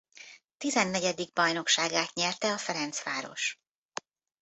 [0.57, 3.57] Tizennegyedik bajnokságát nyerte a Ferencváros.